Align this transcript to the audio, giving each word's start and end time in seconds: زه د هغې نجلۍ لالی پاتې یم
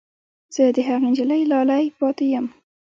زه 0.53 0.63
د 0.75 0.77
هغې 0.87 1.05
نجلۍ 1.11 1.41
لالی 1.51 1.85
پاتې 1.99 2.25
یم 2.33 2.45